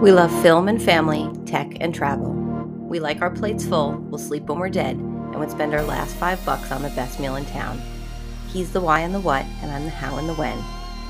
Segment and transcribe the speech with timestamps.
[0.00, 2.30] We love film and family, tech and travel.
[2.30, 6.14] We like our plates full, we'll sleep when we're dead, and we'd spend our last
[6.14, 7.82] five bucks on the best meal in town.
[8.46, 10.56] He's the why and the what, and I'm the how and the when.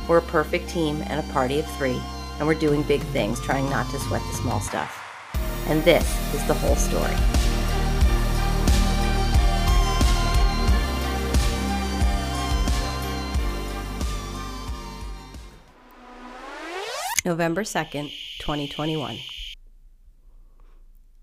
[0.09, 2.01] We're a perfect team and a party of three,
[2.39, 4.99] and we're doing big things, trying not to sweat the small stuff.
[5.67, 7.15] And this is the whole story.
[17.27, 19.19] November 2nd, 2021.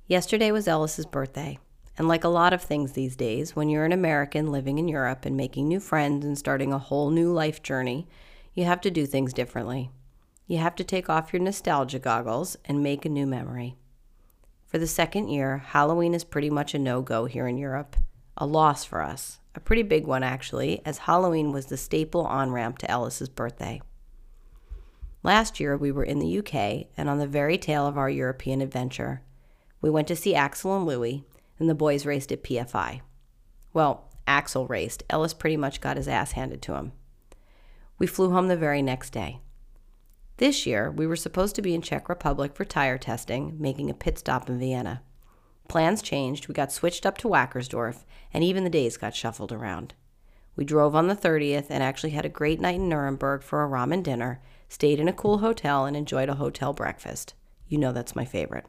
[0.07, 1.57] Yesterday was Ellis's birthday.
[1.97, 5.25] And like a lot of things these days, when you're an American living in Europe
[5.25, 8.07] and making new friends and starting a whole new life journey,
[8.53, 9.89] you have to do things differently.
[10.45, 13.77] You have to take off your nostalgia goggles and make a new memory.
[14.65, 17.95] For the second year, Halloween is pretty much a no go here in Europe.
[18.37, 19.39] A loss for us.
[19.55, 23.81] A pretty big one, actually, as Halloween was the staple on ramp to Ellis's birthday.
[25.25, 28.61] Last year, we were in the UK and on the very tail of our European
[28.61, 29.23] adventure.
[29.81, 31.23] We went to see Axel and Louie,
[31.57, 33.01] and the boys raced at PFI.
[33.73, 35.01] Well, Axel raced.
[35.09, 36.91] Ellis pretty much got his ass handed to him.
[37.97, 39.39] We flew home the very next day.
[40.37, 43.95] This year, we were supposed to be in Czech Republic for tire testing, making a
[43.95, 45.01] pit stop in Vienna.
[45.67, 49.95] Plans changed, we got switched up to Wackersdorf, and even the days got shuffled around.
[50.55, 53.67] We drove on the 30th and actually had a great night in Nuremberg for a
[53.67, 57.33] ramen dinner stayed in a cool hotel, and enjoyed a hotel breakfast.
[57.67, 58.65] You know that's my favorite.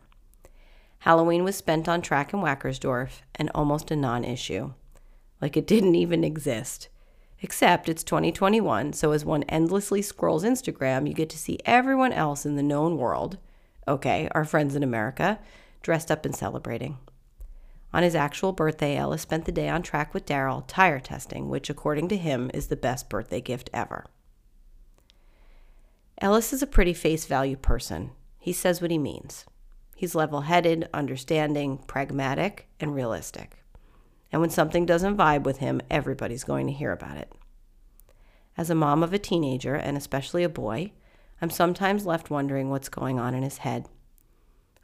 [1.00, 4.72] Halloween was spent on track in Wackersdorf and almost a non issue.
[5.40, 6.88] Like it didn't even exist.
[7.42, 12.46] Except it's 2021, so as one endlessly scrolls Instagram, you get to see everyone else
[12.46, 13.36] in the known world,
[13.86, 15.38] okay, our friends in America,
[15.82, 16.96] dressed up and celebrating.
[17.92, 21.70] On his actual birthday, Ellis spent the day on track with Daryl tire testing, which,
[21.70, 24.06] according to him, is the best birthday gift ever.
[26.18, 28.10] Ellis is a pretty face value person.
[28.38, 29.44] He says what he means.
[29.94, 33.58] He's level headed, understanding, pragmatic, and realistic.
[34.32, 37.32] And when something doesn't vibe with him, everybody's going to hear about it.
[38.56, 40.92] As a mom of a teenager, and especially a boy,
[41.42, 43.86] I'm sometimes left wondering what's going on in his head.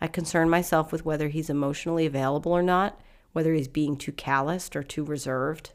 [0.03, 3.01] I concern myself with whether he's emotionally available or not,
[3.33, 5.73] whether he's being too calloused or too reserved.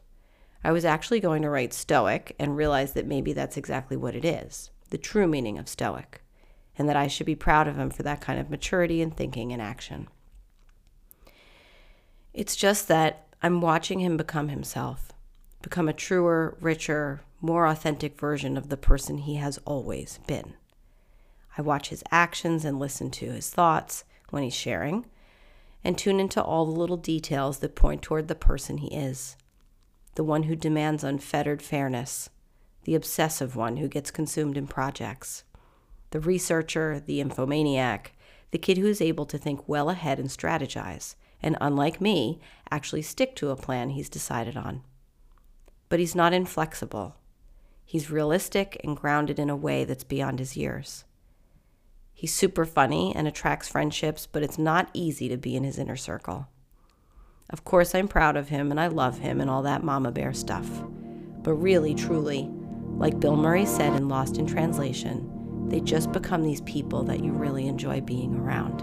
[0.62, 4.24] I was actually going to write stoic and realized that maybe that's exactly what it
[4.24, 6.22] is the true meaning of Stoic,
[6.76, 9.52] and that I should be proud of him for that kind of maturity in thinking
[9.52, 10.08] and action.
[12.32, 15.12] It's just that I'm watching him become himself,
[15.62, 20.54] become a truer, richer, more authentic version of the person he has always been.
[21.56, 25.06] I watch his actions and listen to his thoughts when he's sharing,
[25.84, 29.36] and tune into all the little details that point toward the person he is
[30.18, 32.28] the one who demands unfettered fairness
[32.88, 35.44] the obsessive one who gets consumed in projects,
[36.08, 38.12] the researcher, the infomaniac,
[38.50, 42.40] the kid who is able to think well ahead and strategize, and unlike me,
[42.70, 44.80] actually stick to a plan he's decided on.
[45.90, 47.16] But he's not inflexible.
[47.84, 51.04] He's realistic and grounded in a way that's beyond his years.
[52.14, 55.94] He's super funny and attracts friendships, but it's not easy to be in his inner
[55.94, 56.48] circle.
[57.50, 60.32] Of course, I'm proud of him and I love him and all that mama bear
[60.32, 60.66] stuff.
[61.42, 62.50] But really, truly,
[62.98, 67.30] like Bill Murray said in Lost in Translation, they just become these people that you
[67.32, 68.82] really enjoy being around.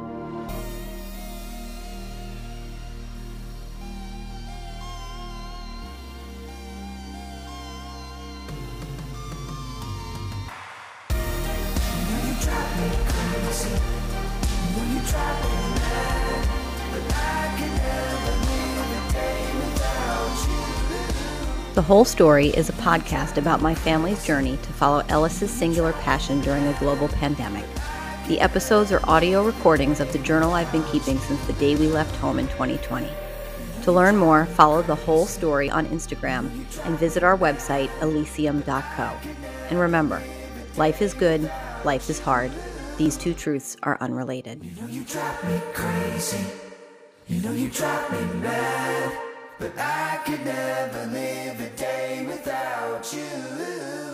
[21.76, 26.40] The Whole Story is a podcast about my family's journey to follow Ellis's singular passion
[26.40, 27.66] during a global pandemic.
[28.30, 31.88] The episodes are audio recordings of the journal I've been keeping since the day we
[31.88, 33.10] left home in 2020.
[33.84, 36.46] To learn more, follow The Whole Story on Instagram
[36.86, 39.12] and visit our website, ellysium.co.
[39.70, 40.24] And remember,
[40.78, 41.52] life is good,
[41.84, 42.54] life is hard.
[42.98, 44.64] These two truths are unrelated.
[44.64, 45.04] You
[47.42, 47.70] know you
[49.58, 54.05] but I could never live a day without you.